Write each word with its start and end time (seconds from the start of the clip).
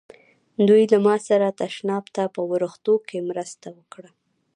دوی 0.67 0.83
له 0.93 0.97
ما 1.05 1.15
سره 1.27 1.55
تشناب 1.61 2.05
ته 2.15 2.23
په 2.35 2.41
ورختو 2.51 2.93
کې 3.07 3.17
مرسته 3.29 3.67
وکړه. 3.77 4.11